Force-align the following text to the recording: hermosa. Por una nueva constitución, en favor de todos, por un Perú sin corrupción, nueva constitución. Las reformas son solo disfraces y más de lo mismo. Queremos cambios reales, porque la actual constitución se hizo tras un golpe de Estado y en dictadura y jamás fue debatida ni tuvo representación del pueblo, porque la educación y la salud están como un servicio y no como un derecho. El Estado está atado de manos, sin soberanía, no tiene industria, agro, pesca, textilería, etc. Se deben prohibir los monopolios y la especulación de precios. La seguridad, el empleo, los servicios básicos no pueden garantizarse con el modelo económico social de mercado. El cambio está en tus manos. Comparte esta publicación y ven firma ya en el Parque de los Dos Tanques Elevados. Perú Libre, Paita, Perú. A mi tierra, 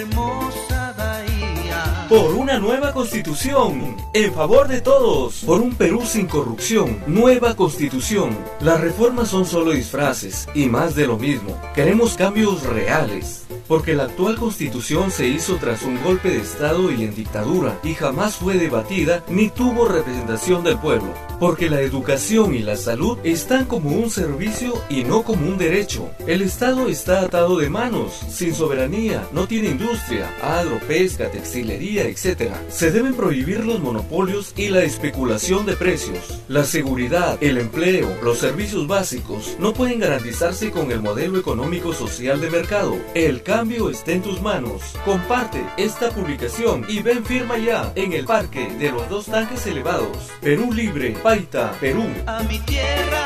hermosa. 0.00 0.70
Por 2.10 2.34
una 2.34 2.58
nueva 2.58 2.92
constitución, 2.92 3.96
en 4.14 4.34
favor 4.34 4.66
de 4.66 4.80
todos, 4.80 5.44
por 5.46 5.60
un 5.60 5.76
Perú 5.76 6.02
sin 6.04 6.26
corrupción, 6.26 6.98
nueva 7.06 7.54
constitución. 7.54 8.36
Las 8.60 8.80
reformas 8.80 9.28
son 9.28 9.46
solo 9.46 9.70
disfraces 9.70 10.48
y 10.52 10.66
más 10.66 10.96
de 10.96 11.06
lo 11.06 11.18
mismo. 11.18 11.56
Queremos 11.72 12.14
cambios 12.14 12.64
reales, 12.64 13.46
porque 13.70 13.94
la 13.94 14.02
actual 14.02 14.34
constitución 14.34 15.12
se 15.12 15.28
hizo 15.28 15.54
tras 15.54 15.84
un 15.84 16.02
golpe 16.02 16.28
de 16.28 16.38
Estado 16.38 16.90
y 16.90 17.04
en 17.04 17.14
dictadura 17.14 17.78
y 17.84 17.94
jamás 17.94 18.34
fue 18.34 18.54
debatida 18.54 19.22
ni 19.28 19.48
tuvo 19.48 19.86
representación 19.86 20.64
del 20.64 20.76
pueblo, 20.76 21.14
porque 21.38 21.70
la 21.70 21.80
educación 21.80 22.52
y 22.52 22.58
la 22.58 22.76
salud 22.76 23.16
están 23.22 23.66
como 23.66 23.90
un 23.90 24.10
servicio 24.10 24.74
y 24.90 25.04
no 25.04 25.22
como 25.22 25.46
un 25.46 25.56
derecho. 25.56 26.10
El 26.26 26.42
Estado 26.42 26.88
está 26.88 27.20
atado 27.20 27.58
de 27.58 27.70
manos, 27.70 28.12
sin 28.28 28.56
soberanía, 28.56 29.28
no 29.30 29.46
tiene 29.46 29.68
industria, 29.68 30.34
agro, 30.42 30.80
pesca, 30.88 31.30
textilería, 31.30 32.08
etc. 32.08 32.52
Se 32.70 32.90
deben 32.90 33.14
prohibir 33.14 33.64
los 33.64 33.78
monopolios 33.78 34.52
y 34.56 34.70
la 34.70 34.82
especulación 34.82 35.64
de 35.64 35.76
precios. 35.76 36.40
La 36.48 36.64
seguridad, 36.64 37.38
el 37.40 37.56
empleo, 37.56 38.08
los 38.24 38.38
servicios 38.38 38.88
básicos 38.88 39.54
no 39.60 39.72
pueden 39.74 40.00
garantizarse 40.00 40.72
con 40.72 40.90
el 40.90 41.00
modelo 41.00 41.38
económico 41.38 41.92
social 41.92 42.40
de 42.40 42.50
mercado. 42.50 42.98
El 43.14 43.44
cambio 43.44 43.59
está 43.60 44.12
en 44.12 44.22
tus 44.22 44.40
manos. 44.40 44.94
Comparte 45.04 45.62
esta 45.76 46.08
publicación 46.10 46.86
y 46.88 47.02
ven 47.02 47.22
firma 47.24 47.58
ya 47.58 47.92
en 47.94 48.14
el 48.14 48.24
Parque 48.24 48.70
de 48.78 48.90
los 48.90 49.06
Dos 49.10 49.26
Tanques 49.26 49.66
Elevados. 49.66 50.30
Perú 50.40 50.72
Libre, 50.72 51.10
Paita, 51.22 51.72
Perú. 51.78 52.04
A 52.26 52.42
mi 52.44 52.58
tierra, 52.60 53.22